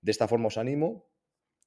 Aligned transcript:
De 0.00 0.10
esta 0.10 0.28
forma 0.28 0.48
os 0.48 0.58
animo 0.58 1.10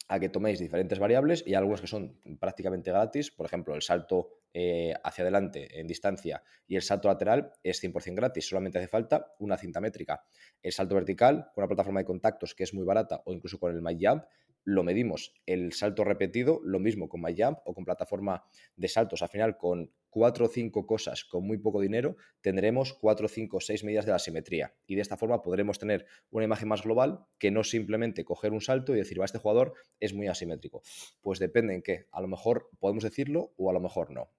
a 0.09 0.19
que 0.19 0.29
toméis 0.29 0.59
diferentes 0.59 0.99
variables 0.99 1.43
y 1.45 1.55
algunas 1.55 1.79
que 1.79 1.87
son 1.87 2.19
prácticamente 2.39 2.91
gratis, 2.91 3.31
por 3.31 3.45
ejemplo, 3.45 3.73
el 3.73 3.81
salto 3.81 4.43
eh, 4.53 4.93
hacia 5.03 5.23
adelante 5.23 5.79
en 5.79 5.87
distancia 5.87 6.43
y 6.67 6.75
el 6.75 6.81
salto 6.81 7.07
lateral 7.07 7.53
es 7.63 7.81
100% 7.81 8.15
gratis, 8.15 8.47
solamente 8.47 8.77
hace 8.77 8.87
falta 8.87 9.33
una 9.39 9.57
cinta 9.57 9.79
métrica. 9.79 10.23
El 10.61 10.73
salto 10.73 10.95
vertical, 10.95 11.49
con 11.53 11.63
una 11.63 11.67
plataforma 11.67 12.01
de 12.01 12.05
contactos 12.05 12.53
que 12.53 12.63
es 12.63 12.73
muy 12.73 12.83
barata 12.83 13.21
o 13.25 13.33
incluso 13.33 13.59
con 13.59 13.73
el 13.73 13.81
MyJump, 13.81 14.25
lo 14.63 14.83
medimos. 14.83 15.33
El 15.45 15.73
salto 15.73 16.03
repetido, 16.03 16.61
lo 16.63 16.79
mismo 16.79 17.09
con 17.09 17.21
MyJump 17.21 17.59
o 17.65 17.73
con 17.73 17.85
plataforma 17.85 18.45
de 18.75 18.87
saltos. 18.87 19.21
Al 19.21 19.29
final, 19.29 19.57
con 19.57 19.91
cuatro 20.09 20.45
o 20.45 20.47
cinco 20.47 20.85
cosas 20.85 21.25
con 21.25 21.45
muy 21.45 21.57
poco 21.57 21.81
dinero, 21.81 22.15
tendremos 22.41 22.93
cuatro, 22.93 23.27
cinco, 23.27 23.59
seis 23.59 23.83
medidas 23.83 24.05
de 24.05 24.11
la 24.11 24.19
simetría. 24.19 24.75
Y 24.85 24.95
de 24.95 25.01
esta 25.01 25.17
forma 25.17 25.41
podremos 25.41 25.79
tener 25.79 26.05
una 26.29 26.45
imagen 26.45 26.67
más 26.67 26.83
global 26.83 27.25
que 27.39 27.51
no 27.51 27.63
simplemente 27.63 28.23
coger 28.23 28.53
un 28.53 28.61
salto 28.61 28.93
y 28.93 28.97
decir, 28.97 29.19
va, 29.19 29.25
este 29.25 29.39
jugador 29.39 29.73
es 29.99 30.13
muy 30.13 30.27
asimétrico. 30.27 30.83
Pues 31.21 31.39
depende 31.39 31.73
en 31.73 31.81
qué. 31.81 32.05
A 32.11 32.21
lo 32.21 32.27
mejor 32.27 32.69
podemos 32.79 33.03
decirlo 33.03 33.53
o 33.57 33.69
a 33.69 33.73
lo 33.73 33.79
mejor 33.79 34.11
no. 34.11 34.29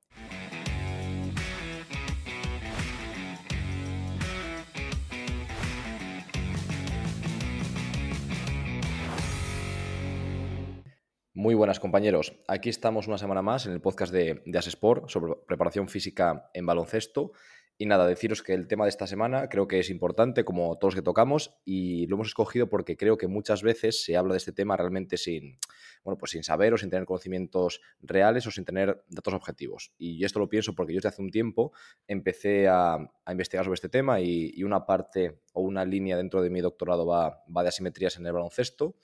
Muy 11.36 11.56
buenas 11.56 11.80
compañeros, 11.80 12.32
aquí 12.46 12.68
estamos 12.68 13.08
una 13.08 13.18
semana 13.18 13.42
más 13.42 13.66
en 13.66 13.72
el 13.72 13.80
podcast 13.80 14.12
de, 14.12 14.40
de 14.46 14.60
sobre 14.62 15.34
preparación 15.48 15.88
física 15.88 16.48
en 16.54 16.64
baloncesto. 16.64 17.32
Y 17.76 17.86
nada, 17.86 18.06
deciros 18.06 18.40
que 18.40 18.54
el 18.54 18.68
tema 18.68 18.84
de 18.84 18.90
esta 18.90 19.08
semana 19.08 19.48
creo 19.48 19.66
que 19.66 19.80
es 19.80 19.90
importante, 19.90 20.44
como 20.44 20.78
todos 20.78 20.94
los 20.94 21.00
que 21.00 21.04
tocamos, 21.04 21.56
y 21.64 22.06
lo 22.06 22.14
hemos 22.14 22.28
escogido 22.28 22.68
porque 22.68 22.96
creo 22.96 23.18
que 23.18 23.26
muchas 23.26 23.64
veces 23.64 24.04
se 24.04 24.16
habla 24.16 24.34
de 24.34 24.38
este 24.38 24.52
tema 24.52 24.76
realmente 24.76 25.16
sin, 25.16 25.58
bueno, 26.04 26.16
pues 26.16 26.30
sin 26.30 26.44
saber 26.44 26.72
o 26.72 26.78
sin 26.78 26.88
tener 26.88 27.04
conocimientos 27.04 27.80
reales 28.00 28.46
o 28.46 28.52
sin 28.52 28.64
tener 28.64 29.02
datos 29.08 29.34
objetivos. 29.34 29.92
Y 29.98 30.24
esto 30.24 30.38
lo 30.38 30.48
pienso 30.48 30.76
porque 30.76 30.92
yo 30.92 30.98
desde 30.98 31.08
hace 31.08 31.22
un 31.22 31.30
tiempo 31.32 31.72
empecé 32.06 32.68
a, 32.68 33.10
investigar 33.28 33.64
sobre 33.64 33.74
este 33.74 33.88
tema 33.88 34.20
y, 34.20 34.62
una 34.62 34.86
parte 34.86 35.40
o 35.52 35.62
una 35.62 35.84
línea 35.84 36.16
dentro 36.16 36.42
de 36.42 36.50
mi 36.50 36.60
doctorado 36.60 37.04
va, 37.06 37.42
va 37.54 37.62
de 37.64 37.70
asimetrías 37.70 38.16
en 38.18 38.26
el 38.26 38.32
baloncesto 38.32 38.94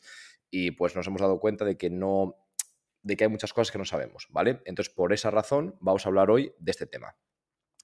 y 0.51 0.73
pues 0.73 0.97
nos 0.97 1.07
hemos 1.07 1.21
dado 1.21 1.39
cuenta 1.41 1.65
de 1.65 1.77
que 1.77 1.91
no 1.91 2.37
de 3.03 3.17
que 3.17 3.25
hay 3.25 3.31
muchas 3.31 3.53
cosas 3.53 3.73
que 3.73 3.79
no 3.79 3.85
sabemos, 3.85 4.27
¿vale? 4.31 4.61
Entonces, 4.67 4.93
por 4.93 5.13
esa 5.13 5.31
razón, 5.31 5.75
vamos 5.81 6.05
a 6.05 6.11
hablar 6.11 6.31
hoy 6.31 6.53
de 6.59 6.71
este 6.71 6.87
tema. 6.87 7.17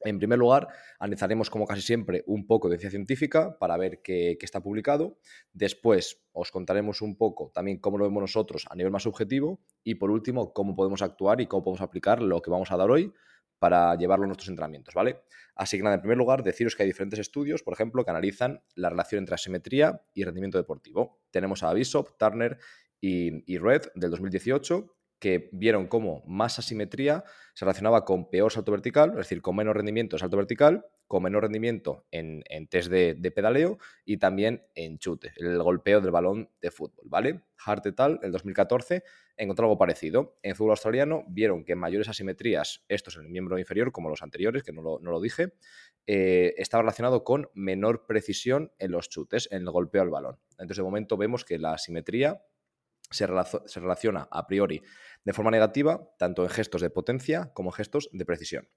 En 0.02 0.18
primer 0.18 0.38
lugar, 0.38 0.68
analizaremos, 0.98 1.48
como 1.48 1.66
casi 1.66 1.80
siempre, 1.80 2.22
un 2.26 2.46
poco 2.46 2.68
de 2.68 2.76
ciencia 2.76 2.90
científica 2.90 3.58
para 3.58 3.78
ver 3.78 4.02
qué, 4.02 4.36
qué, 4.38 4.44
está 4.44 4.62
publicado. 4.62 5.18
Después, 5.54 6.22
os 6.32 6.50
contaremos 6.50 7.00
un 7.00 7.16
poco 7.16 7.50
también 7.54 7.78
cómo 7.78 7.96
lo 7.96 8.04
vemos 8.04 8.20
nosotros 8.20 8.66
a 8.68 8.76
nivel 8.76 8.92
más 8.92 9.04
subjetivo. 9.04 9.58
Y 9.82 9.94
por 9.94 10.10
último, 10.10 10.52
cómo 10.52 10.76
podemos 10.76 11.00
actuar 11.00 11.40
y 11.40 11.46
cómo 11.46 11.64
podemos 11.64 11.80
aplicar 11.80 12.20
lo 12.20 12.42
que 12.42 12.50
vamos 12.50 12.70
a 12.70 12.76
dar 12.76 12.90
hoy 12.90 13.10
para 13.58 13.94
llevarlo 13.96 14.24
a 14.24 14.28
nuestros 14.28 14.48
entrenamientos, 14.48 14.94
¿vale? 14.94 15.20
Así 15.54 15.76
que 15.76 15.82
nada, 15.82 15.96
en 15.96 16.02
primer 16.02 16.18
lugar, 16.18 16.42
deciros 16.42 16.76
que 16.76 16.82
hay 16.82 16.88
diferentes 16.88 17.18
estudios, 17.18 17.62
por 17.62 17.72
ejemplo, 17.72 18.04
que 18.04 18.10
analizan 18.10 18.62
la 18.74 18.90
relación 18.90 19.20
entre 19.20 19.34
asimetría 19.34 20.02
y 20.14 20.24
rendimiento 20.24 20.58
deportivo. 20.58 21.20
Tenemos 21.30 21.62
a 21.62 21.72
Bishop, 21.72 22.16
Turner 22.18 22.58
y, 23.00 23.58
Red 23.58 23.82
del 23.94 24.10
2018 24.10 24.92
que 25.18 25.48
vieron 25.52 25.86
cómo 25.86 26.22
más 26.26 26.58
asimetría 26.58 27.24
se 27.54 27.64
relacionaba 27.64 28.04
con 28.04 28.28
peor 28.28 28.52
salto 28.52 28.72
vertical, 28.72 29.10
es 29.10 29.16
decir, 29.16 29.40
con 29.40 29.56
menos 29.56 29.74
rendimiento 29.74 30.16
en 30.16 30.20
salto 30.20 30.36
vertical, 30.36 30.84
con 31.06 31.22
menor 31.22 31.42
rendimiento 31.42 32.04
en, 32.10 32.42
test 32.68 32.90
de, 32.90 33.32
pedaleo 33.34 33.78
y 34.04 34.16
también 34.16 34.66
en 34.74 34.98
chute, 34.98 35.32
el 35.36 35.62
golpeo 35.62 36.00
del 36.00 36.10
balón 36.10 36.50
de 36.60 36.70
fútbol, 36.70 37.06
¿vale? 37.08 37.42
Hart 37.64 37.86
et 37.86 38.00
al, 38.00 38.20
en 38.22 38.32
2014, 38.32 39.02
encontró 39.36 39.66
algo 39.66 39.78
parecido. 39.78 40.38
En 40.42 40.54
fútbol 40.56 40.72
australiano 40.72 41.24
vieron 41.28 41.64
que 41.64 41.74
mayores 41.74 42.08
asimetrías, 42.08 42.84
estos 42.88 43.16
en 43.16 43.24
el 43.24 43.28
miembro 43.28 43.58
inferior, 43.58 43.92
como 43.92 44.08
los 44.08 44.22
anteriores, 44.22 44.62
que 44.62 44.72
no 44.72 44.98
lo, 45.00 45.20
dije, 45.20 45.52
eh, 46.06 46.54
estaba 46.58 46.82
relacionado 46.82 47.24
con 47.24 47.50
menor 47.54 48.06
precisión 48.06 48.72
en 48.78 48.90
los 48.90 49.08
chutes, 49.08 49.48
en 49.50 49.62
el 49.62 49.70
golpeo 49.70 50.02
al 50.02 50.10
balón. 50.10 50.38
Entonces, 50.52 50.78
de 50.78 50.82
momento 50.82 51.16
vemos 51.16 51.44
que 51.44 51.58
la 51.58 51.74
asimetría 51.74 52.42
se, 53.10 53.26
relaciona 53.26 54.28
a 54.30 54.46
priori 54.46 54.82
de 55.24 55.32
forma 55.32 55.50
negativa 55.50 56.08
tanto 56.18 56.42
en 56.42 56.50
gestos 56.50 56.80
de 56.80 56.90
potencia 56.90 57.50
como 57.54 57.70
en 57.70 57.74
gestos 57.74 58.08
de 58.12 58.24
precisión. 58.24 58.68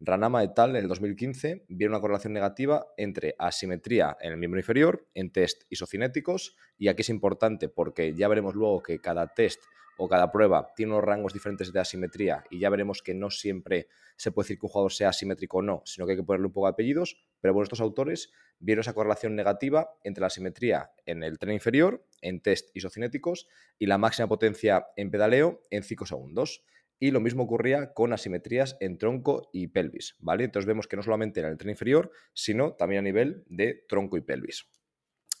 Ranama 0.00 0.44
et 0.44 0.58
al. 0.58 0.70
en 0.70 0.76
el 0.76 0.88
2015 0.88 1.66
vieron 1.68 1.94
una 1.94 2.00
correlación 2.00 2.32
negativa 2.32 2.86
entre 2.96 3.34
asimetría 3.38 4.16
en 4.20 4.32
el 4.32 4.38
miembro 4.38 4.60
inferior 4.60 5.08
en 5.14 5.32
test 5.32 5.64
isocinéticos 5.70 6.56
y 6.76 6.88
aquí 6.88 7.02
es 7.02 7.08
importante 7.08 7.68
porque 7.68 8.14
ya 8.14 8.28
veremos 8.28 8.54
luego 8.54 8.82
que 8.82 9.00
cada 9.00 9.26
test 9.34 9.62
o 9.98 10.08
cada 10.08 10.32
prueba 10.32 10.72
tiene 10.74 10.92
unos 10.92 11.04
rangos 11.04 11.34
diferentes 11.34 11.72
de 11.72 11.80
asimetría 11.80 12.44
y 12.50 12.60
ya 12.60 12.70
veremos 12.70 13.02
que 13.02 13.14
no 13.14 13.30
siempre 13.30 13.88
se 14.16 14.32
puede 14.32 14.46
decir 14.46 14.58
que 14.58 14.66
un 14.66 14.70
jugador 14.70 14.92
sea 14.92 15.10
asimétrico 15.10 15.58
o 15.58 15.62
no, 15.62 15.82
sino 15.84 16.06
que 16.06 16.12
hay 16.12 16.18
que 16.18 16.24
ponerle 16.24 16.46
un 16.46 16.52
poco 16.52 16.66
de 16.66 16.72
apellidos, 16.72 17.22
pero 17.40 17.54
bueno, 17.54 17.64
estos 17.64 17.80
autores 17.80 18.32
vieron 18.58 18.80
esa 18.80 18.92
correlación 18.92 19.36
negativa 19.36 19.90
entre 20.02 20.20
la 20.20 20.28
asimetría 20.28 20.90
en 21.06 21.22
el 21.22 21.38
tren 21.38 21.54
inferior, 21.54 22.04
en 22.20 22.40
test 22.40 22.74
isocinéticos, 22.74 23.48
y 23.78 23.86
la 23.86 23.98
máxima 23.98 24.28
potencia 24.28 24.86
en 24.96 25.10
pedaleo 25.10 25.62
en 25.70 25.82
5 25.82 26.06
segundos. 26.06 26.64
Y 27.00 27.12
lo 27.12 27.20
mismo 27.20 27.44
ocurría 27.44 27.92
con 27.94 28.12
asimetrías 28.12 28.76
en 28.80 28.98
tronco 28.98 29.50
y 29.52 29.68
pelvis, 29.68 30.16
¿vale? 30.18 30.42
Entonces 30.42 30.66
vemos 30.66 30.88
que 30.88 30.96
no 30.96 31.02
solamente 31.02 31.38
en 31.38 31.46
el 31.46 31.56
tren 31.56 31.70
inferior, 31.70 32.10
sino 32.34 32.72
también 32.72 33.00
a 33.00 33.02
nivel 33.02 33.44
de 33.46 33.84
tronco 33.88 34.16
y 34.16 34.20
pelvis. 34.20 34.68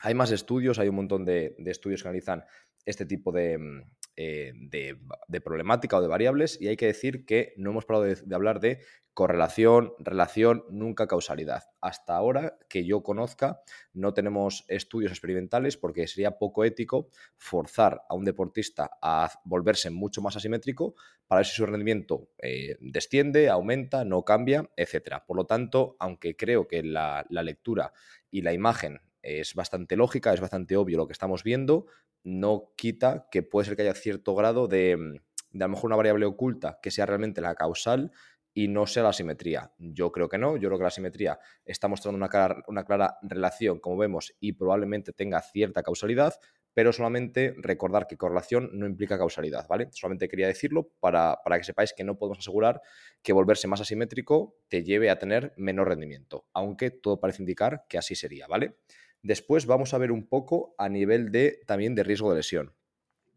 Hay 0.00 0.14
más 0.14 0.30
estudios, 0.30 0.78
hay 0.78 0.88
un 0.88 0.94
montón 0.94 1.24
de, 1.24 1.56
estudios 1.66 2.02
que 2.02 2.08
analizan 2.08 2.44
este 2.86 3.06
tipo 3.06 3.32
de, 3.32 3.58
mm, 3.58 3.82
eh, 4.20 4.52
de, 4.52 5.40
problemática 5.40 5.96
o 5.96 6.02
de 6.02 6.08
variables 6.08 6.60
y 6.60 6.66
hay 6.66 6.76
que 6.76 6.86
decir 6.86 7.24
que 7.24 7.54
no 7.56 7.70
hemos 7.70 7.84
parado 7.84 8.04
de, 8.04 8.34
hablar 8.34 8.58
de 8.58 8.80
correlación, 9.14 9.92
relación, 10.00 10.64
nunca 10.70 11.06
causalidad. 11.06 11.66
Hasta 11.80 12.16
ahora 12.16 12.58
que 12.68 12.84
yo 12.84 13.04
conozca 13.04 13.60
no 13.92 14.14
tenemos 14.14 14.64
estudios 14.66 15.12
experimentales 15.12 15.76
porque 15.76 16.08
sería 16.08 16.36
poco 16.36 16.64
ético 16.64 17.10
forzar 17.36 18.02
a 18.08 18.16
un 18.16 18.24
deportista 18.24 18.90
a 19.00 19.30
volverse 19.44 19.90
mucho 19.90 20.20
más 20.20 20.34
asimétrico 20.34 20.96
para 21.28 21.38
ver 21.38 21.46
si 21.46 21.54
su 21.54 21.66
rendimiento 21.66 22.28
eh, 22.42 22.76
desciende, 22.80 23.48
aumenta, 23.48 24.04
no 24.04 24.24
cambia, 24.24 24.68
etc. 24.76 25.22
Por 25.28 25.36
lo 25.36 25.46
tanto, 25.46 25.96
aunque 26.00 26.34
creo 26.34 26.66
que 26.66 26.82
la 26.82 27.24
lectura 27.30 27.92
y 28.32 28.42
la 28.42 28.52
imagen 28.52 28.98
es 29.22 29.54
bastante 29.54 29.96
lógica, 29.96 30.32
es 30.32 30.40
bastante 30.40 30.76
obvio 30.76 30.96
lo 30.96 31.06
que 31.06 31.12
estamos 31.12 31.42
viendo, 31.42 31.86
no 32.28 32.72
quita 32.76 33.26
que 33.30 33.42
puede 33.42 33.66
ser 33.66 33.76
que 33.76 33.82
haya 33.82 33.94
cierto 33.94 34.34
grado 34.34 34.68
de, 34.68 34.96
mm, 34.96 35.14
de 35.52 35.64
a 35.64 35.68
lo 35.68 35.74
mejor 35.74 35.88
una 35.88 35.96
variable 35.96 36.26
oculta 36.26 36.78
que 36.82 36.90
sea 36.90 37.06
realmente 37.06 37.40
la 37.40 37.54
causal 37.54 38.12
y 38.54 38.68
no 38.68 38.86
sea 38.86 39.04
la 39.04 39.12
simetría. 39.12 39.72
Yo 39.78 40.10
creo 40.10 40.28
que 40.28 40.36
no, 40.36 40.56
yo 40.56 40.68
creo 40.68 40.78
que 40.78 40.84
la 40.84 40.90
simetría 40.90 41.38
está 41.64 41.86
mostrando 41.88 42.16
una 42.16 42.28
clara, 42.28 42.62
una 42.66 42.84
clara 42.84 43.18
relación, 43.22 43.78
como 43.78 43.96
vemos, 43.96 44.34
y 44.40 44.52
probablemente 44.52 45.12
tenga 45.12 45.40
cierta 45.40 45.82
causalidad, 45.82 46.34
pero 46.74 46.92
solamente 46.92 47.54
recordar 47.56 48.06
que 48.06 48.16
correlación 48.16 48.70
no 48.72 48.86
implica 48.86 49.16
causalidad, 49.16 49.66
¿vale? 49.68 49.88
Solamente 49.92 50.28
quería 50.28 50.48
decirlo 50.48 50.90
para, 51.00 51.38
para, 51.44 51.56
que 51.58 51.64
sepáis 51.64 51.92
que 51.96 52.04
no 52.04 52.18
podemos 52.18 52.38
asegurar 52.38 52.82
que 53.22 53.32
volverse 53.32 53.68
más 53.68 53.80
asimétrico 53.80 54.56
te 54.68 54.82
lleve 54.82 55.10
a 55.10 55.18
tener 55.18 55.54
menor 55.56 55.88
rendimiento, 55.88 56.46
aunque 56.52 56.90
todo 56.90 57.20
parece 57.20 57.42
indicar 57.42 57.84
que 57.88 57.98
así 57.98 58.14
sería, 58.14 58.46
¿vale? 58.48 58.76
Después 59.22 59.66
vamos 59.66 59.94
a 59.94 59.98
ver 59.98 60.12
un 60.12 60.28
poco 60.28 60.74
a 60.78 60.88
nivel 60.88 61.32
de 61.32 61.60
también 61.66 61.94
de 61.94 62.04
riesgo 62.04 62.30
de 62.30 62.36
lesión. 62.36 62.74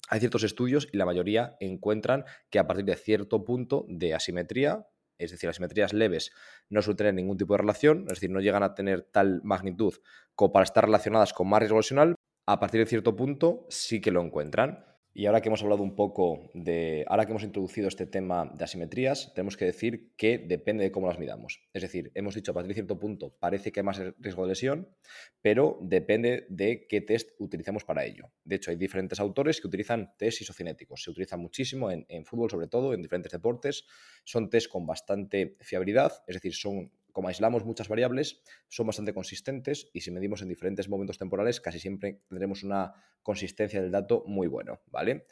Hay 0.10 0.20
ciertos 0.20 0.44
estudios 0.44 0.90
y 0.92 0.98
la 0.98 1.06
mayoría 1.06 1.56
encuentran 1.60 2.26
que 2.50 2.60
a 2.60 2.68
partir 2.68 2.86
de 2.86 2.96
cierto 2.96 3.46
punto 3.46 3.86
de 3.88 4.14
asimetría, 4.14 4.88
es 5.18 5.32
decir, 5.32 5.50
asimetrías 5.50 5.94
leves 5.94 6.32
no 6.70 6.82
suelen 6.82 6.98
tener 6.98 7.14
ningún 7.14 7.38
tipo 7.38 7.54
de 7.54 7.60
relación, 7.60 8.04
es 8.04 8.16
decir, 8.16 8.30
no 8.30 8.42
llegan 8.42 8.64
a 8.64 8.76
tener 8.76 9.04
tal 9.04 9.42
magnitud 9.44 9.94
como 10.36 10.52
para 10.52 10.64
estar 10.64 10.84
relacionadas 10.84 11.34
con 11.34 11.48
más 11.48 11.60
riesgo 11.60 11.78
lesional, 11.78 12.16
a 12.46 12.60
partir 12.60 12.82
de 12.82 12.88
cierto 12.88 13.16
punto 13.16 13.66
sí 13.70 14.02
que 14.02 14.12
lo 14.12 14.22
encuentran. 14.22 14.91
Y 15.14 15.26
ahora 15.26 15.42
que 15.42 15.50
hemos 15.50 15.62
hablado 15.62 15.84
un 15.84 15.96
poco 15.96 16.50
de, 16.54 17.04
ahora 17.08 17.26
que 17.26 17.32
hemos 17.32 17.44
introducido 17.44 17.90
este 17.90 18.06
tema 18.06 18.50
de 18.56 18.64
asimetrías, 18.64 19.34
tenemos 19.34 19.58
que 19.58 19.66
decir 19.66 20.14
que 20.16 20.38
depende 20.38 20.86
de 20.86 20.92
cómo 20.92 21.08
las 21.08 21.20
midamos. 21.20 21.62
Es 21.74 21.82
decir, 21.82 22.12
hemos 22.16 22.34
dicho 22.34 22.52
a 22.52 22.54
partir 22.54 22.70
de 22.70 22.76
cierto 22.76 22.98
punto 22.98 23.36
parece 23.38 23.74
que 23.74 23.82
hay 23.82 23.86
más 23.86 24.02
riesgo 24.20 24.44
de 24.44 24.50
lesión, 24.50 24.88
pero 25.42 25.78
depende 25.82 26.46
de 26.50 26.88
qué 26.88 27.02
test 27.02 27.32
utilicemos 27.40 27.84
para 27.84 28.06
ello. 28.06 28.32
De 28.46 28.56
hecho, 28.56 28.72
hay 28.72 28.78
diferentes 28.78 29.20
autores 29.20 29.60
que 29.60 29.68
utilizan 29.68 30.14
test 30.18 30.42
isocinéticos. 30.42 31.04
Se 31.04 31.12
utilizan 31.12 31.42
muchísimo 31.42 31.92
en, 31.92 32.06
en 32.08 32.24
fútbol, 32.24 32.50
sobre 32.50 32.68
todo, 32.68 32.94
en 32.94 33.02
diferentes 33.02 33.34
deportes. 33.34 33.86
Son 34.24 34.50
test 34.50 34.70
con 34.70 34.86
bastante 34.86 35.58
fiabilidad, 35.60 36.24
es 36.26 36.36
decir, 36.36 36.54
son 36.54 36.90
como 37.12 37.28
aislamos 37.28 37.66
muchas 37.66 37.88
variables, 37.88 38.42
son 38.68 38.88
bastante 38.88 39.14
consistentes 39.14 39.90
y 39.94 40.02
si 40.02 40.12
medimos 40.12 40.42
en 40.42 40.50
diferentes 40.50 40.90
momentos 40.90 41.18
temporales, 41.18 41.62
casi 41.62 41.80
siempre 41.80 42.22
tendremos 42.28 42.64
una 42.64 42.94
consistencia 43.24 43.82
del 43.82 43.92
dato 43.92 44.24
muy 44.28 44.48
bueno, 44.48 44.82
¿vale? 44.88 45.26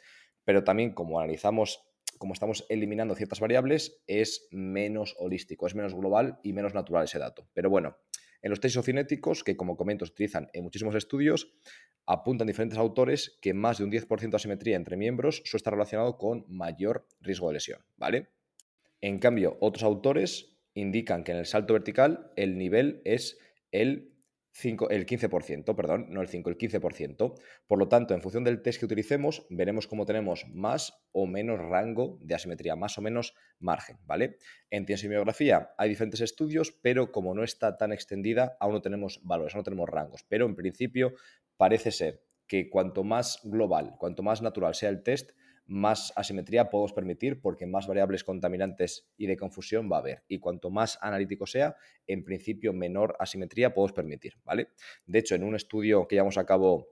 Pero 0.44 0.64
también 0.64 0.92
como 0.92 1.18
analizamos, 1.18 1.82
como 2.18 2.34
estamos 2.34 2.66
eliminando 2.68 3.14
ciertas 3.14 3.40
variables, 3.40 4.02
es 4.06 4.48
menos 4.50 5.16
holístico, 5.18 5.66
es 5.66 5.74
menos 5.74 5.94
global 5.94 6.38
y 6.42 6.52
menos 6.52 6.74
natural 6.74 7.04
ese 7.04 7.18
dato. 7.18 7.48
Pero 7.54 7.70
bueno, 7.70 7.96
En 8.42 8.50
los 8.50 8.60
test 8.60 8.74
isocinéticos, 8.74 9.44
que 9.44 9.56
como 9.56 9.76
comento 9.76 10.06
se 10.06 10.12
utilizan 10.12 10.48
en 10.52 10.64
muchísimos 10.64 10.94
estudios, 10.94 11.52
apuntan 12.06 12.46
diferentes 12.46 12.78
autores 12.78 13.38
que 13.42 13.54
más 13.54 13.78
de 13.78 13.84
un 13.84 13.90
10% 13.90 14.30
de 14.30 14.36
asimetría 14.36 14.76
entre 14.76 14.96
miembros 14.96 15.42
suele 15.44 15.58
estar 15.58 15.74
relacionado 15.74 16.16
con 16.16 16.44
mayor 16.48 17.06
riesgo 17.20 17.48
de 17.48 17.54
lesión, 17.54 17.84
¿vale? 17.96 18.28
En 19.00 19.18
cambio, 19.18 19.56
otros 19.60 19.82
autores 19.82 20.49
indican 20.74 21.24
que 21.24 21.32
en 21.32 21.38
el 21.38 21.46
salto 21.46 21.74
vertical 21.74 22.32
el 22.36 22.58
nivel 22.58 23.02
es 23.04 23.38
el 23.72 24.10
el 24.62 25.06
15%, 25.06 25.74
perdón, 25.76 26.06
no 26.10 26.20
el 26.20 26.28
5, 26.28 26.50
el 26.50 26.58
15%. 26.58 27.34
Por 27.66 27.78
lo 27.78 27.88
tanto, 27.88 28.14
en 28.14 28.20
función 28.20 28.44
del 28.44 28.62
test 28.62 28.80
que 28.80 28.86
utilicemos, 28.86 29.46
veremos 29.48 29.86
cómo 29.86 30.06
tenemos 30.06 30.46
más 30.52 30.92
o 31.12 31.26
menos 31.26 31.58
rango 31.58 32.18
de 32.20 32.34
asimetría, 32.34 32.76
más 32.76 32.98
o 32.98 33.02
menos 33.02 33.34
margen, 33.58 33.98
¿vale? 34.04 34.38
En 34.70 34.86
tiensimiografía 34.86 35.70
hay 35.78 35.88
diferentes 35.88 36.20
estudios, 36.20 36.72
pero 36.82 37.12
como 37.12 37.34
no 37.34 37.44
está 37.44 37.76
tan 37.76 37.92
extendida, 37.92 38.56
aún 38.60 38.74
no 38.74 38.82
tenemos 38.82 39.20
valores, 39.22 39.54
no 39.54 39.62
tenemos 39.62 39.88
rangos. 39.88 40.24
Pero 40.28 40.46
en 40.46 40.56
principio 40.56 41.14
parece 41.56 41.90
ser 41.90 42.22
que 42.46 42.68
cuanto 42.68 43.04
más 43.04 43.40
global, 43.44 43.94
cuanto 43.98 44.22
más 44.22 44.42
natural 44.42 44.74
sea 44.74 44.88
el 44.88 45.02
test, 45.02 45.30
más 45.70 46.12
asimetría 46.16 46.68
podemos 46.68 46.92
permitir 46.92 47.40
porque 47.40 47.64
más 47.64 47.86
variables 47.86 48.24
contaminantes 48.24 49.08
y 49.16 49.26
de 49.26 49.36
confusión 49.36 49.88
va 49.90 49.96
a 49.96 50.00
haber. 50.00 50.24
Y 50.26 50.40
cuanto 50.40 50.68
más 50.68 50.98
analítico 51.00 51.46
sea, 51.46 51.76
en 52.08 52.24
principio 52.24 52.72
menor 52.72 53.16
asimetría 53.20 53.72
podemos 53.72 53.92
permitir, 53.92 54.34
¿vale? 54.44 54.70
De 55.06 55.20
hecho, 55.20 55.36
en 55.36 55.44
un 55.44 55.54
estudio 55.54 56.08
que 56.08 56.16
llevamos 56.16 56.38
a 56.38 56.44
cabo 56.44 56.88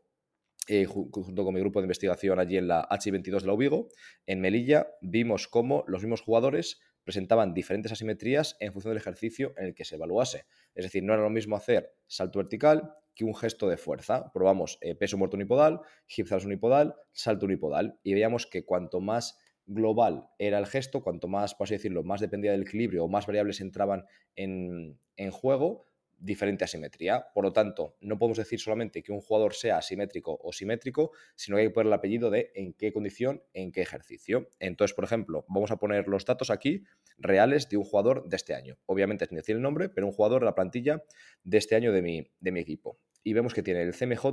eh, 0.69 0.85
junto 0.85 1.45
con 1.45 1.55
mi 1.55 1.61
grupo 1.61 1.81
de 1.81 1.87
investigación 1.87 2.39
allí 2.39 2.57
en 2.57 2.69
la 2.69 2.89
H22 2.89 3.41
de 3.41 3.47
la 3.47 3.53
Ubigo, 3.55 3.89
en 4.27 4.41
Melilla, 4.41 4.87
vimos 5.01 5.49
cómo 5.49 5.83
los 5.89 6.03
mismos 6.03 6.21
jugadores 6.21 6.81
presentaban 7.09 7.55
diferentes 7.55 7.91
asimetrías 7.91 8.59
en 8.61 8.71
función 8.71 8.91
del 8.91 9.01
ejercicio 9.01 9.55
en 9.57 9.65
el 9.65 9.75
que 9.75 9.87
se 9.87 9.95
evaluase. 9.95 10.45
Es 10.75 10.85
decir, 10.85 11.03
no 11.03 11.15
era 11.15 11.23
lo 11.23 11.31
mismo 11.31 11.57
hacer 11.57 11.91
salto 12.07 12.39
vertical 12.39 12.93
que 13.15 13.25
un 13.25 13.35
gesto 13.35 13.67
de 13.67 13.79
fuerza. 13.79 14.31
Probamos 14.35 14.77
eh, 14.83 14.95
peso 14.95 15.17
muerto 15.17 15.39
unipodal, 15.39 15.81
hip 16.15 16.29
thrust 16.29 16.45
unipodal, 16.45 16.95
salto 17.13 17.47
unipodal 17.47 17.99
y 18.03 18.13
veíamos 18.13 18.47
que 18.47 18.67
cuanto 18.67 19.01
más 19.01 19.39
global 19.65 20.29
era 20.39 20.59
el 20.59 20.67
gesto, 20.67 21.03
cuanto 21.03 21.29
más, 21.29 21.55
por 21.55 21.65
así 21.65 21.77
decirlo, 21.77 22.03
más 22.03 22.21
dependía 22.21 22.53
del 22.53 22.61
equilibrio 22.61 23.07
o 23.07 23.09
más 23.09 23.27
variables 23.27 23.63
entraban 23.63 24.05
en, 24.37 25.01
en 25.17 25.31
juego, 25.31 25.87
diferente 26.19 26.65
asimetría. 26.65 27.27
Por 27.33 27.45
lo 27.45 27.53
tanto, 27.53 27.97
no 28.01 28.19
podemos 28.19 28.39
decir 28.39 28.61
solamente 28.61 29.03
que 29.03 29.13
un 29.13 29.21
jugador 29.21 29.55
sea 29.55 29.79
asimétrico 29.79 30.39
o 30.43 30.53
simétrico, 30.53 31.13
sino 31.37 31.57
que 31.57 31.63
hay 31.63 31.69
que 31.69 31.75
poner 31.75 31.87
el 31.87 31.93
apellido 31.93 32.31
de 32.31 32.51
en 32.55 32.75
qué 32.75 32.93
condición, 32.93 33.43
en 33.53 33.73
qué 33.73 33.83
ejercicio. 33.83 34.49
Entonces, 34.59 34.95
por 34.95 35.05
ejemplo, 35.05 35.45
vamos 35.49 35.71
a 35.71 35.77
poner 35.77 36.09
los 36.09 36.25
datos 36.25 36.51
aquí 36.51 36.85
reales 37.17 37.69
de 37.69 37.77
un 37.77 37.85
jugador 37.85 38.29
de 38.29 38.37
este 38.37 38.55
año. 38.55 38.79
Obviamente, 38.87 39.27
sin 39.27 39.37
decir 39.37 39.57
el 39.57 39.63
nombre, 39.63 39.89
pero 39.89 40.07
un 40.07 40.13
jugador 40.13 40.41
de 40.41 40.47
la 40.47 40.55
plantilla 40.55 41.03
de 41.45 41.59
este 41.59 41.77
año 41.77 41.93
de 41.93 42.03
mi, 42.03 42.31
de 42.41 42.53
mi 42.53 42.61
equipo. 42.61 42.99
Y 43.23 43.33
vemos 43.33 43.55
que 43.55 43.63
tiene 43.63 43.83
el 43.83 43.95
CMJ 43.95 44.27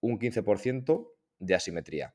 un 0.00 0.18
15% 0.18 1.12
de 1.38 1.54
asimetría. 1.54 2.14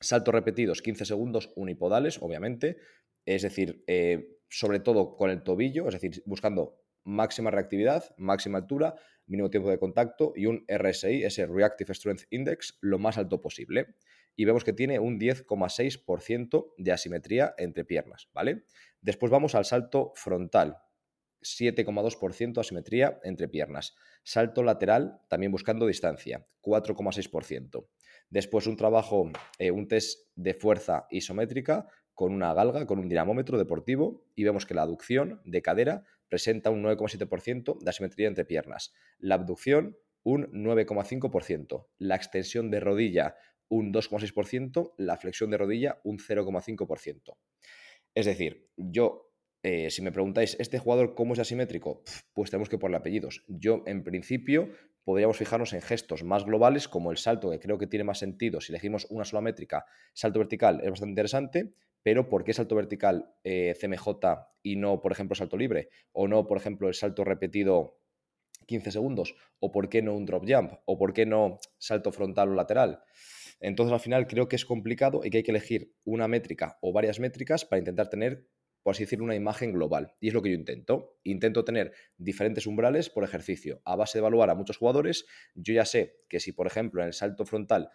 Saltos 0.00 0.34
repetidos 0.34 0.82
15 0.82 1.06
segundos 1.06 1.52
unipodales, 1.56 2.18
obviamente. 2.20 2.76
Es 3.24 3.42
decir, 3.42 3.82
eh, 3.86 4.38
sobre 4.48 4.80
todo 4.80 5.16
con 5.16 5.30
el 5.30 5.42
tobillo, 5.42 5.88
es 5.88 5.94
decir, 5.94 6.22
buscando 6.26 6.85
máxima 7.06 7.50
reactividad, 7.50 8.04
máxima 8.18 8.58
altura, 8.58 8.96
mínimo 9.26 9.48
tiempo 9.48 9.70
de 9.70 9.78
contacto 9.78 10.32
y 10.36 10.46
un 10.46 10.64
RSI, 10.68 11.24
ese 11.24 11.46
Reactive 11.46 11.94
Strength 11.94 12.24
Index, 12.30 12.78
lo 12.82 12.98
más 12.98 13.16
alto 13.16 13.40
posible. 13.40 13.94
Y 14.34 14.44
vemos 14.44 14.64
que 14.64 14.74
tiene 14.74 14.98
un 14.98 15.18
10,6% 15.18 16.74
de 16.76 16.92
asimetría 16.92 17.54
entre 17.56 17.84
piernas, 17.84 18.28
¿vale? 18.34 18.64
Después 19.00 19.30
vamos 19.30 19.54
al 19.54 19.64
salto 19.64 20.12
frontal, 20.14 20.76
7,2% 21.42 22.58
asimetría 22.58 23.18
entre 23.22 23.48
piernas. 23.48 23.94
Salto 24.22 24.62
lateral, 24.62 25.20
también 25.28 25.52
buscando 25.52 25.86
distancia, 25.86 26.46
4,6%. 26.60 27.88
Después 28.28 28.66
un 28.66 28.76
trabajo, 28.76 29.30
eh, 29.58 29.70
un 29.70 29.86
test 29.86 30.28
de 30.34 30.54
fuerza 30.54 31.06
isométrica 31.10 31.86
con 32.12 32.32
una 32.32 32.52
galga, 32.54 32.86
con 32.86 32.98
un 32.98 33.08
dinamómetro 33.08 33.58
deportivo 33.58 34.24
y 34.34 34.42
vemos 34.42 34.66
que 34.66 34.74
la 34.74 34.82
aducción 34.82 35.40
de 35.44 35.62
cadera 35.62 36.04
presenta 36.28 36.70
un 36.70 36.82
9,7% 36.82 37.78
de 37.78 37.90
asimetría 37.90 38.28
entre 38.28 38.44
piernas, 38.44 38.92
la 39.18 39.36
abducción 39.36 39.96
un 40.22 40.46
9,5%, 40.52 41.86
la 41.98 42.16
extensión 42.16 42.70
de 42.70 42.80
rodilla 42.80 43.36
un 43.68 43.92
2,6%, 43.92 44.94
la 44.98 45.16
flexión 45.16 45.50
de 45.50 45.58
rodilla 45.58 46.00
un 46.04 46.18
0,5%. 46.18 47.36
Es 48.14 48.26
decir, 48.26 48.68
yo, 48.76 49.32
eh, 49.62 49.90
si 49.90 50.02
me 50.02 50.12
preguntáis, 50.12 50.56
¿este 50.58 50.78
jugador 50.78 51.14
cómo 51.14 51.34
es 51.34 51.38
asimétrico? 51.38 52.02
Pues 52.32 52.50
tenemos 52.50 52.68
que 52.68 52.78
ponerle 52.78 52.98
apellidos. 52.98 53.44
Yo, 53.46 53.82
en 53.86 54.02
principio, 54.02 54.70
podríamos 55.04 55.36
fijarnos 55.36 55.72
en 55.72 55.82
gestos 55.82 56.24
más 56.24 56.44
globales, 56.44 56.88
como 56.88 57.12
el 57.12 57.18
salto, 57.18 57.50
que 57.50 57.60
creo 57.60 57.78
que 57.78 57.86
tiene 57.86 58.04
más 58.04 58.18
sentido. 58.18 58.60
Si 58.60 58.72
elegimos 58.72 59.06
una 59.10 59.24
sola 59.24 59.42
métrica, 59.42 59.84
salto 60.12 60.40
vertical 60.40 60.80
es 60.82 60.90
bastante 60.90 61.10
interesante, 61.10 61.74
pero 62.06 62.28
¿por 62.28 62.44
qué 62.44 62.52
salto 62.52 62.76
vertical 62.76 63.34
eh, 63.42 63.74
CMJ 63.80 64.06
y 64.62 64.76
no, 64.76 65.00
por 65.00 65.10
ejemplo, 65.10 65.34
salto 65.34 65.56
libre? 65.56 65.88
¿O 66.12 66.28
no, 66.28 66.46
por 66.46 66.56
ejemplo, 66.56 66.86
el 66.86 66.94
salto 66.94 67.24
repetido 67.24 67.98
15 68.66 68.92
segundos? 68.92 69.34
¿O 69.58 69.72
por 69.72 69.88
qué 69.88 70.02
no 70.02 70.14
un 70.14 70.24
drop 70.24 70.44
jump? 70.46 70.74
¿O 70.84 70.98
por 70.98 71.12
qué 71.12 71.26
no 71.26 71.58
salto 71.78 72.12
frontal 72.12 72.50
o 72.50 72.54
lateral? 72.54 73.00
Entonces, 73.58 73.92
al 73.92 73.98
final, 73.98 74.28
creo 74.28 74.46
que 74.46 74.54
es 74.54 74.64
complicado 74.64 75.22
y 75.24 75.30
que 75.30 75.38
hay 75.38 75.42
que 75.42 75.50
elegir 75.50 75.96
una 76.04 76.28
métrica 76.28 76.78
o 76.80 76.92
varias 76.92 77.18
métricas 77.18 77.64
para 77.64 77.80
intentar 77.80 78.08
tener, 78.08 78.46
por 78.84 78.94
así 78.94 79.02
decirlo, 79.02 79.24
una 79.24 79.34
imagen 79.34 79.72
global. 79.72 80.14
Y 80.20 80.28
es 80.28 80.34
lo 80.34 80.42
que 80.42 80.50
yo 80.50 80.54
intento. 80.54 81.18
Intento 81.24 81.64
tener 81.64 81.92
diferentes 82.18 82.68
umbrales 82.68 83.10
por 83.10 83.24
ejercicio. 83.24 83.82
A 83.84 83.96
base 83.96 84.18
de 84.18 84.20
evaluar 84.20 84.50
a 84.50 84.54
muchos 84.54 84.76
jugadores, 84.76 85.26
yo 85.56 85.74
ya 85.74 85.84
sé 85.84 86.20
que 86.28 86.38
si, 86.38 86.52
por 86.52 86.68
ejemplo, 86.68 87.02
en 87.02 87.08
el 87.08 87.14
salto 87.14 87.44
frontal 87.44 87.90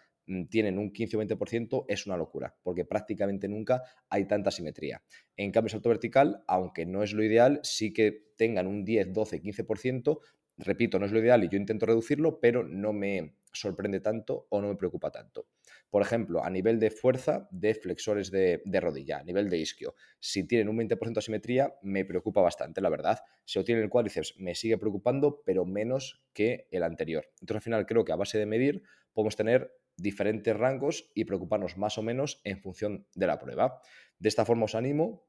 tienen 0.48 0.78
un 0.78 0.92
15 0.92 1.16
o 1.16 1.20
20% 1.20 1.84
es 1.88 2.06
una 2.06 2.16
locura, 2.16 2.54
porque 2.62 2.84
prácticamente 2.84 3.48
nunca 3.48 3.82
hay 4.08 4.26
tanta 4.26 4.50
simetría. 4.50 5.02
En 5.36 5.50
cambio, 5.50 5.70
salto 5.70 5.88
vertical, 5.88 6.42
aunque 6.46 6.86
no 6.86 7.02
es 7.02 7.12
lo 7.12 7.24
ideal, 7.24 7.60
sí 7.62 7.92
que 7.92 8.32
tengan 8.36 8.66
un 8.66 8.84
10, 8.84 9.12
12, 9.12 9.42
15%, 9.42 10.20
repito, 10.58 10.98
no 10.98 11.06
es 11.06 11.12
lo 11.12 11.18
ideal 11.18 11.44
y 11.44 11.48
yo 11.48 11.56
intento 11.56 11.86
reducirlo, 11.86 12.40
pero 12.40 12.62
no 12.62 12.92
me 12.92 13.34
sorprende 13.52 14.00
tanto 14.00 14.46
o 14.50 14.60
no 14.60 14.68
me 14.68 14.76
preocupa 14.76 15.10
tanto. 15.10 15.46
Por 15.90 16.02
ejemplo, 16.02 16.42
a 16.42 16.48
nivel 16.48 16.80
de 16.80 16.90
fuerza 16.90 17.48
de 17.50 17.74
flexores 17.74 18.30
de, 18.30 18.62
rodilla, 18.80 19.18
a 19.18 19.24
nivel 19.24 19.50
de 19.50 19.58
isquio, 19.58 19.94
si 20.18 20.46
tienen 20.46 20.68
un 20.70 20.78
20% 20.78 21.12
de 21.12 21.18
asimetría, 21.18 21.74
me 21.82 22.04
preocupa 22.04 22.40
bastante, 22.40 22.80
la 22.80 22.88
verdad. 22.88 23.18
Si 23.44 23.58
lo 23.58 23.64
tienen 23.64 23.84
el 23.84 23.90
cuádriceps, 23.90 24.36
me 24.38 24.54
sigue 24.54 24.78
preocupando, 24.78 25.42
pero 25.44 25.66
menos 25.66 26.22
que 26.32 26.66
el 26.70 26.82
anterior. 26.82 27.26
Entonces, 27.40 27.56
al 27.56 27.62
final, 27.62 27.86
creo 27.86 28.04
que 28.04 28.12
a 28.12 28.16
base 28.16 28.38
de 28.38 28.46
medir, 28.46 28.82
podemos 29.12 29.36
tener 29.36 29.70
diferentes 29.96 30.56
rangos 30.56 31.10
y 31.14 31.24
preocuparnos 31.24 31.76
más 31.76 31.98
o 31.98 32.02
menos 32.02 32.40
en 32.44 32.60
función 32.60 33.06
de 33.14 33.26
la 33.26 33.38
prueba. 33.38 33.80
De 34.18 34.28
esta 34.28 34.44
forma 34.44 34.64
os 34.64 34.74
animo 34.74 35.26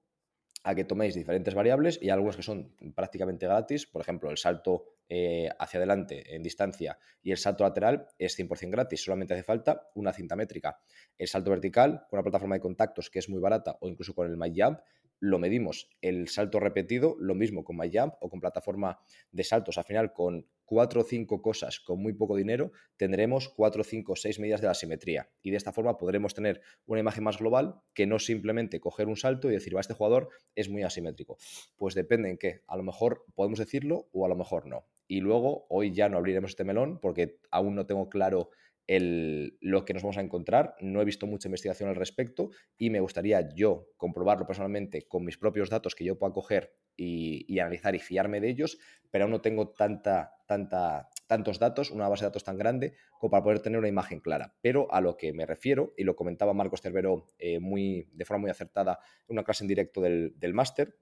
a 0.64 0.76
que 0.76 0.86
toméis 0.86 1.14
diferentes 1.14 1.54
variables 1.54 2.00
y 2.02 2.10
algunas 2.10 2.38
que 2.38 2.44
son 2.44 2.72
prácticamente 2.96 3.46
gratis, 3.46 3.86
por 3.86 4.02
ejemplo, 4.02 4.32
el 4.32 4.38
salto 4.38 4.96
eh, 5.10 5.50
hacia 5.60 5.78
adelante 5.78 6.36
en 6.36 6.42
distancia 6.42 6.98
y 7.22 7.32
el 7.32 7.38
salto 7.38 7.66
lateral 7.66 8.08
es 8.18 8.40
100% 8.40 8.72
gratis, 8.72 9.04
solamente 9.04 9.34
hace 9.34 9.44
falta 9.44 9.90
una 9.96 10.14
cinta 10.14 10.36
métrica. 10.36 10.80
El 11.18 11.28
salto 11.28 11.52
vertical 11.52 12.06
con 12.10 12.18
una 12.18 12.24
plataforma 12.24 12.56
de 12.56 12.62
contactos 12.62 13.10
que 13.10 13.20
es 13.20 13.28
muy 13.28 13.42
barata 13.42 13.78
o 13.82 13.90
incluso 13.90 14.16
con 14.16 14.28
el 14.28 14.38
MyJump 14.38 14.80
lo 15.24 15.40
medimos. 15.40 15.90
El 16.02 16.28
salto 16.28 16.60
repetido, 16.60 17.16
lo 17.18 17.34
mismo 17.34 17.64
con 17.64 17.78
MyJump 17.78 18.16
o 18.20 18.30
con 18.30 18.42
plataforma 18.42 19.00
de 19.32 19.46
saltos. 19.46 19.78
Al 19.78 19.86
final, 19.86 20.12
con 20.12 20.46
cuatro 20.66 21.00
o 21.00 21.04
cinco 21.06 21.42
cosas 21.42 21.80
con 21.80 22.02
muy 22.02 22.12
poco 22.12 22.36
dinero, 22.36 22.74
tendremos 22.98 23.48
cuatro, 23.48 23.86
cinco, 23.86 24.18
seis 24.18 24.38
medidas 24.38 24.60
de 24.60 24.68
la 24.68 24.74
simetría. 24.74 25.30
Y 25.42 25.52
de 25.52 25.56
esta 25.56 25.72
forma 25.72 25.98
podremos 25.98 26.34
tener 26.34 26.60
una 26.86 27.00
imagen 27.00 27.24
más 27.24 27.38
global 27.38 27.76
que 27.94 28.06
no 28.06 28.20
simplemente 28.20 28.82
coger 28.82 29.08
un 29.08 29.16
salto 29.16 29.50
y 29.50 29.54
decir, 29.54 29.74
va, 29.74 29.80
este 29.80 29.94
jugador 29.94 30.28
es 30.56 30.68
muy 30.68 30.84
asimétrico. 30.84 31.38
Pues 31.78 31.96
depende 31.96 32.30
en 32.30 32.38
qué. 32.38 32.64
A 32.68 32.76
lo 32.76 32.84
mejor 32.84 33.24
podemos 33.34 33.60
decirlo 33.60 34.10
o 34.12 34.26
a 34.26 34.30
lo 34.30 34.36
mejor 34.36 34.68
no. 34.68 34.88
Y 35.08 35.22
luego, 35.22 35.68
hoy 35.70 35.94
ya 35.94 36.10
no 36.10 36.18
abriremos 36.18 36.52
este 36.52 36.66
melón 36.66 37.00
porque 37.00 37.38
aún 37.50 37.76
no 37.76 37.86
tengo 37.86 38.10
claro 38.10 38.50
lo 38.88 39.86
que 39.86 39.94
nos 39.94 40.04
vamos 40.04 40.18
a 40.18 40.22
encontrar. 40.22 40.76
No 40.82 41.02
he 41.02 41.06
visto 41.06 41.28
mucha 41.28 41.48
investigación 41.48 41.90
al 41.90 41.96
respecto 41.96 42.52
y 42.78 42.90
me 42.90 43.00
gustaría 43.00 43.50
yo 43.56 43.88
comprobarlo 43.98 44.46
personalmente 44.46 45.04
con 45.08 45.24
mis 45.24 45.38
propios 45.38 45.70
datos 45.70 45.96
que 45.96 46.04
yo 46.04 46.18
pueda 46.18 46.34
coger 46.34 46.76
y, 46.96 47.60
analizar 47.60 47.96
y 47.96 48.00
fiarme 48.00 48.40
de 48.40 48.50
ellos, 48.50 48.78
pero 49.10 49.26
aún 49.26 49.32
no 49.32 49.42
tengo 49.42 49.70
tanta, 49.70 50.34
tanta, 50.48 51.10
tantos 51.28 51.60
datos, 51.60 51.92
una 51.92 52.10
base 52.10 52.24
de 52.24 52.30
datos 52.30 52.44
tan 52.44 52.58
grande 52.58 52.94
como 53.20 53.32
para 53.32 53.44
poder 53.44 53.60
tener 53.60 53.80
una 53.80 53.88
imagen 53.88 54.20
clara. 54.20 54.56
Pero 54.62 54.92
a 54.94 55.02
lo 55.02 55.18
que 55.18 55.34
me 55.34 55.46
refiero, 55.46 55.94
y 55.98 56.04
lo 56.04 56.16
comentaba 56.16 56.54
Marcos 56.54 56.82
Cervero 56.82 57.28
eh, 57.40 57.60
muy, 57.60 58.10
de 58.12 58.26
forma 58.26 58.42
muy 58.42 58.52
acertada 58.52 59.00
en 59.28 59.36
una 59.36 59.44
clase 59.44 59.64
en 59.64 59.70
directo 59.70 60.02
del, 60.02 60.34
del 60.38 60.54
máster, 60.54 60.96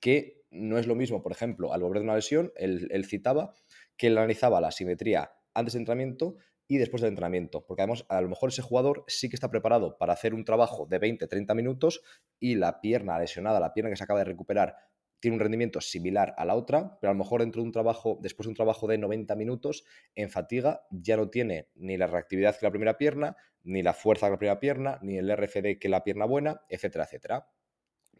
que 0.00 0.44
no 0.50 0.78
es 0.78 0.86
lo 0.86 0.94
mismo, 0.94 1.22
por 1.22 1.32
ejemplo, 1.32 1.72
al 1.72 1.82
volver 1.82 1.98
de 1.98 2.04
una 2.04 2.14
lesión, 2.14 2.52
él, 2.56 3.04
citaba 3.06 3.54
que 3.96 4.08
él 4.08 4.18
analizaba 4.18 4.60
la 4.60 4.70
simetría 4.70 5.32
antes 5.54 5.74
de 5.74 5.80
entrenamiento 5.80 6.36
y 6.68 6.78
después 6.78 7.00
del 7.00 7.10
entrenamiento. 7.10 7.64
Porque 7.66 7.82
además, 7.82 8.04
a 8.08 8.20
lo 8.20 8.28
mejor 8.28 8.50
ese 8.50 8.62
jugador 8.62 9.04
sí 9.06 9.28
que 9.28 9.36
está 9.36 9.50
preparado 9.50 9.98
para 9.98 10.12
hacer 10.12 10.34
un 10.34 10.44
trabajo 10.44 10.86
de 10.86 10.98
20, 10.98 11.26
30 11.26 11.54
minutos 11.54 12.02
y 12.40 12.56
la 12.56 12.80
pierna 12.80 13.18
lesionada, 13.18 13.60
la 13.60 13.72
pierna 13.72 13.90
que 13.90 13.96
se 13.96 14.04
acaba 14.04 14.20
de 14.20 14.24
recuperar, 14.24 14.76
tiene 15.20 15.36
un 15.36 15.40
rendimiento 15.40 15.80
similar 15.80 16.34
a 16.36 16.44
la 16.44 16.54
otra, 16.54 16.98
pero 17.00 17.10
a 17.10 17.14
lo 17.14 17.18
mejor 17.18 17.40
dentro 17.40 17.62
de 17.62 17.66
un 17.66 17.72
trabajo, 17.72 18.18
después 18.20 18.46
de 18.46 18.50
un 18.50 18.54
trabajo 18.54 18.86
de 18.86 18.98
90 18.98 19.34
minutos, 19.34 19.84
en 20.14 20.30
fatiga 20.30 20.82
ya 20.90 21.16
no 21.16 21.30
tiene 21.30 21.68
ni 21.74 21.96
la 21.96 22.06
reactividad 22.06 22.56
que 22.58 22.66
la 22.66 22.70
primera 22.70 22.98
pierna, 22.98 23.36
ni 23.62 23.82
la 23.82 23.94
fuerza 23.94 24.26
que 24.26 24.32
la 24.32 24.38
primera 24.38 24.60
pierna, 24.60 24.98
ni 25.02 25.16
el 25.16 25.34
RFD 25.34 25.78
que 25.80 25.88
la 25.88 26.04
pierna 26.04 26.26
buena, 26.26 26.62
etcétera, 26.68 27.04
etcétera. 27.04 27.48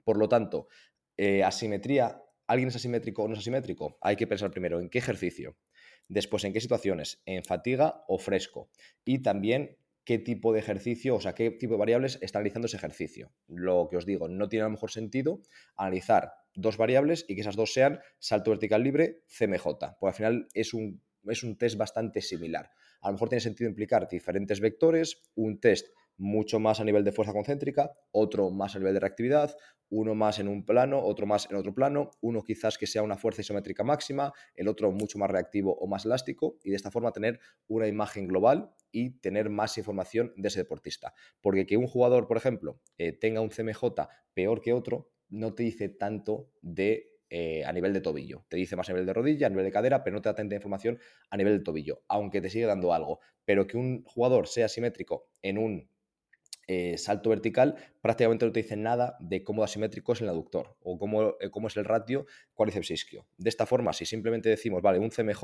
Por 0.05 0.17
lo 0.17 0.29
tanto, 0.29 0.69
eh, 1.17 1.45
asimetría, 1.45 2.23
¿alguien 2.47 2.69
es 2.69 2.77
asimétrico 2.77 3.23
o 3.23 3.29
no 3.29 3.35
es 3.35 3.41
asimétrico? 3.41 3.99
Hay 4.01 4.17
que 4.17 4.27
pensar 4.27 4.51
primero 4.51 4.81
en 4.81 4.89
qué 4.89 4.99
ejercicio, 4.99 5.57
después 6.09 6.45
en 6.45 6.53
qué 6.53 6.61
situaciones, 6.61 7.23
en 7.27 7.45
fatiga 7.45 8.05
o 8.09 8.19
fresco, 8.19 8.71
y 9.05 9.23
también 9.23 9.79
qué 10.07 10.19
tipo 10.19 10.53
de 10.53 10.61
ejercicio, 10.61 11.17
o 11.17 11.21
sea, 11.21 11.35
qué 11.35 11.51
tipo 11.51 11.75
de 11.75 11.79
variables 11.79 12.19
está 12.23 12.39
analizando 12.39 12.67
ese 12.67 12.77
ejercicio. 12.77 13.33
Lo 13.49 13.89
que 13.91 13.97
os 13.97 14.07
digo, 14.07 14.29
no 14.29 14.49
tiene 14.49 14.63
a 14.63 14.67
lo 14.67 14.73
mejor 14.73 14.93
sentido 14.93 15.43
analizar 15.77 16.33
dos 16.55 16.77
variables 16.77 17.25
y 17.29 17.35
que 17.35 17.41
esas 17.41 17.57
dos 17.57 17.73
sean 17.73 18.01
salto 18.19 18.51
vertical 18.51 18.85
libre, 18.85 19.23
CMJ, 19.27 19.67
porque 19.99 20.07
al 20.07 20.15
final 20.15 20.49
es 20.55 20.75
un, 20.75 21.03
es 21.25 21.43
un 21.43 21.59
test 21.59 21.77
bastante 21.77 22.21
similar. 22.21 22.71
A 23.01 23.09
lo 23.09 23.15
mejor 23.15 23.29
tiene 23.29 23.41
sentido 23.41 23.69
implicar 23.69 24.09
diferentes 24.09 24.61
vectores, 24.61 25.23
un 25.35 25.61
test 25.61 25.89
mucho 26.19 26.59
más 26.59 26.81
a 26.81 26.85
nivel 26.85 27.05
de 27.05 27.13
fuerza 27.13 27.33
concéntrica, 27.33 27.93
otro 28.11 28.51
más 28.51 28.75
a 28.75 28.79
nivel 28.79 28.95
de 28.95 29.01
reactividad, 29.01 29.57
uno 29.89 30.15
más 30.15 30.39
en 30.39 30.49
un 30.49 30.65
plano, 30.65 31.03
otro 31.03 31.27
más 31.27 31.49
en 31.51 31.57
otro 31.57 31.75
plano, 31.75 32.11
uno 32.21 32.43
quizás 32.43 32.79
que 32.79 32.87
sea 32.87 33.03
una 33.03 33.17
fuerza 33.17 33.43
isométrica 33.43 33.85
máxima, 33.85 34.33
el 34.55 34.69
otro 34.69 34.91
mucho 34.91 35.19
más 35.19 35.31
reactivo 35.31 35.77
o 35.77 35.87
más 35.87 36.05
elástico, 36.05 36.59
y 36.65 36.71
de 36.71 36.77
esta 36.77 36.91
forma 36.91 37.13
tener 37.13 37.39
una 37.69 37.87
imagen 37.87 38.27
global 38.27 38.73
y 38.91 39.19
tener 39.21 39.51
más 39.51 39.79
información 39.79 40.33
de 40.37 40.49
ese 40.49 40.61
deportista. 40.61 41.15
Porque 41.41 41.67
que 41.67 41.77
un 41.77 41.87
jugador, 41.87 42.27
por 42.27 42.37
ejemplo, 42.37 42.81
eh, 42.99 43.13
tenga 43.13 43.41
un 43.41 43.51
CMJ 43.51 43.85
peor 44.35 44.61
que 44.61 44.73
otro, 44.73 45.11
no 45.29 45.55
te 45.55 45.63
dice 45.63 45.89
tanto 45.89 46.51
de 46.63 47.17
eh, 47.29 47.65
a 47.65 47.73
nivel 47.73 47.93
de 47.93 48.01
tobillo. 48.01 48.45
Te 48.49 48.57
dice 48.57 48.77
más 48.77 48.89
a 48.89 48.93
nivel 48.93 49.07
de 49.07 49.13
rodilla, 49.13 49.49
a 49.49 49.51
nivel 49.51 49.65
de 49.65 49.73
cadera, 49.73 50.05
pero 50.05 50.15
no 50.15 50.23
te 50.23 50.29
da 50.29 50.35
tanta 50.37 50.55
información 50.55 50.99
a 51.29 51.37
nivel 51.37 51.59
de 51.59 51.65
tobillo, 51.65 52.05
aunque 52.07 52.41
te 52.41 52.51
sigue 52.51 52.67
dando 52.67 52.93
algo. 52.93 53.19
Pero 53.45 53.67
que 53.67 53.77
un 53.77 54.05
jugador 54.05 54.47
sea 54.47 54.69
simétrico 54.69 55.29
en 55.43 55.59
un 55.59 55.91
eh, 56.67 56.97
salto 56.99 57.31
vertical, 57.31 57.77
prácticamente 58.07 58.47
no 58.47 58.53
te 58.53 58.63
dice 58.63 58.77
nada 58.77 59.17
de 59.19 59.43
cómo 59.43 59.65
asimétrico 59.65 60.13
es 60.13 60.21
el 60.21 60.29
aductor 60.29 60.77
o 60.81 60.97
cómo, 60.97 61.31
eh, 61.41 61.51
es 61.67 61.77
el 61.77 61.85
ratio 61.85 62.25
cuádriceps 62.55 62.93
isquio. 62.93 63.27
De 63.37 63.49
esta 63.49 63.67
forma, 63.67 63.93
si 63.93 64.07
simplemente 64.07 64.49
decimos, 64.49 64.81
vale, 64.81 65.01
un 65.01 65.11
CMJ, 65.11 65.43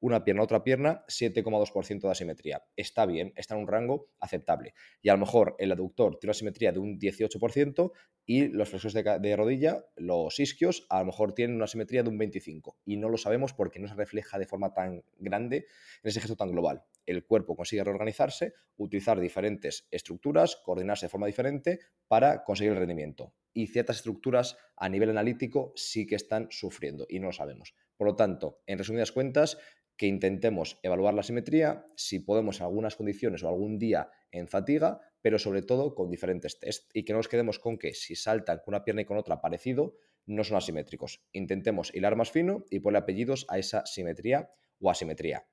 una 0.00 0.22
pierna, 0.22 0.42
otra 0.42 0.62
pierna, 0.62 1.02
7,2% 1.08 2.02
de 2.02 2.10
asimetría. 2.10 2.62
Está 2.76 3.06
bien, 3.06 3.32
está 3.36 3.54
en 3.54 3.62
un 3.62 3.68
rango 3.68 4.10
aceptable. 4.20 4.74
Y 5.00 5.08
a 5.08 5.14
lo 5.14 5.20
mejor 5.20 5.56
el 5.58 5.72
aductor 5.72 6.18
tiene 6.18 6.28
una 6.28 6.36
asimetría 6.36 6.72
de 6.72 6.78
un 6.78 6.98
18% 6.98 7.92
y 8.26 8.48
los 8.48 8.68
flexos 8.68 8.92
de, 8.92 9.36
rodilla, 9.36 9.86
los 9.96 10.38
isquios, 10.40 10.86
a 10.90 11.00
lo 11.00 11.06
mejor 11.06 11.32
tienen 11.32 11.56
una 11.56 11.64
asimetría 11.64 12.02
de 12.02 12.10
un 12.10 12.18
25%. 12.18 12.74
Y 12.84 12.98
no 12.98 13.08
lo 13.08 13.16
sabemos 13.16 13.54
porque 13.54 13.78
no 13.78 13.88
se 13.88 13.94
refleja 13.94 14.38
de 14.38 14.46
forma 14.46 14.74
tan 14.74 15.02
grande 15.18 15.66
en 16.02 16.08
ese 16.10 16.20
gesto 16.20 16.36
tan 16.36 16.50
global. 16.50 16.84
El 17.06 17.24
cuerpo 17.24 17.56
consigue 17.56 17.84
reorganizarse, 17.84 18.54
utilizar 18.76 19.20
diferentes 19.20 19.86
estructuras, 19.90 20.56
coordinarse 20.64 21.06
de 21.06 21.10
forma 21.10 21.26
diferente 21.26 21.80
para 22.08 22.44
conseguir 22.44 22.72
el 22.72 22.78
rendimiento. 22.78 23.34
Y 23.52 23.68
ciertas 23.68 23.96
estructuras 23.96 24.56
a 24.76 24.88
nivel 24.88 25.10
analítico 25.10 25.72
sí 25.76 26.06
que 26.06 26.16
están 26.16 26.48
sufriendo 26.50 27.06
y 27.08 27.20
no 27.20 27.26
lo 27.26 27.32
sabemos. 27.32 27.74
Por 27.96 28.08
lo 28.08 28.16
tanto, 28.16 28.60
en 28.66 28.78
resumidas 28.78 29.12
cuentas, 29.12 29.58
que 29.96 30.06
intentemos 30.06 30.78
evaluar 30.82 31.14
la 31.14 31.22
simetría, 31.22 31.86
si 31.96 32.18
podemos 32.18 32.58
en 32.58 32.66
algunas 32.66 32.96
condiciones 32.96 33.42
o 33.42 33.48
algún 33.48 33.78
día 33.78 34.10
en 34.32 34.48
fatiga, 34.48 35.00
pero 35.22 35.38
sobre 35.38 35.62
todo 35.62 35.94
con 35.94 36.10
diferentes 36.10 36.58
test 36.58 36.90
y 36.92 37.04
que 37.04 37.12
no 37.12 37.18
nos 37.18 37.28
quedemos 37.28 37.58
con 37.58 37.78
que 37.78 37.94
si 37.94 38.16
saltan 38.16 38.58
con 38.58 38.74
una 38.74 38.84
pierna 38.84 39.02
y 39.02 39.04
con 39.04 39.16
otra 39.16 39.40
parecido, 39.40 39.94
no 40.26 40.42
son 40.42 40.56
asimétricos. 40.56 41.22
Intentemos 41.32 41.94
hilar 41.94 42.16
más 42.16 42.30
fino 42.30 42.64
y 42.70 42.80
poner 42.80 43.02
apellidos 43.02 43.46
a 43.48 43.58
esa 43.58 43.86
simetría 43.86 44.50
o 44.80 44.90
asimetría. 44.90 45.46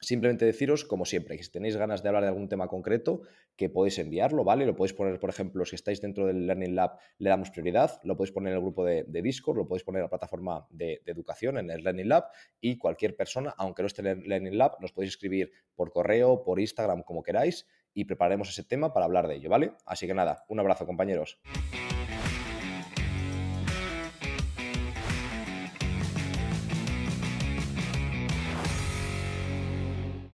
Simplemente 0.00 0.44
deciros, 0.44 0.84
como 0.84 1.04
siempre, 1.04 1.36
que 1.36 1.44
si 1.44 1.50
tenéis 1.50 1.76
ganas 1.76 2.02
de 2.02 2.08
hablar 2.08 2.24
de 2.24 2.28
algún 2.28 2.48
tema 2.48 2.68
concreto, 2.68 3.22
que 3.56 3.70
podéis 3.70 3.98
enviarlo, 3.98 4.44
¿vale? 4.44 4.66
Lo 4.66 4.76
podéis 4.76 4.92
poner, 4.92 5.18
por 5.18 5.30
ejemplo, 5.30 5.64
si 5.64 5.76
estáis 5.76 6.00
dentro 6.00 6.26
del 6.26 6.46
Learning 6.46 6.74
Lab, 6.74 6.98
le 7.18 7.30
damos 7.30 7.50
prioridad, 7.50 8.00
lo 8.02 8.16
podéis 8.16 8.32
poner 8.32 8.52
en 8.52 8.56
el 8.56 8.62
grupo 8.62 8.84
de, 8.84 9.04
Discord, 9.08 9.56
lo 9.56 9.66
podéis 9.66 9.84
poner 9.84 10.00
en 10.00 10.04
la 10.04 10.10
plataforma 10.10 10.66
de, 10.70 11.00
educación, 11.06 11.58
en 11.58 11.70
el 11.70 11.82
Learning 11.82 12.08
Lab, 12.08 12.24
y 12.60 12.76
cualquier 12.76 13.16
persona, 13.16 13.54
aunque 13.56 13.82
no 13.82 13.86
esté 13.86 14.02
en 14.02 14.08
el 14.08 14.28
Learning 14.28 14.58
Lab, 14.58 14.72
nos 14.80 14.92
podéis 14.92 15.12
escribir 15.12 15.52
por 15.74 15.90
correo, 15.90 16.42
por 16.44 16.60
Instagram, 16.60 17.02
como 17.02 17.22
queráis, 17.22 17.66
y 17.94 18.04
prepararemos 18.04 18.48
ese 18.48 18.64
tema 18.64 18.92
para 18.92 19.06
hablar 19.06 19.28
de 19.28 19.36
ello, 19.36 19.48
¿vale? 19.48 19.72
Así 19.86 20.06
que 20.06 20.14
nada, 20.14 20.44
un 20.48 20.58
abrazo, 20.58 20.84
compañeros. 20.84 21.38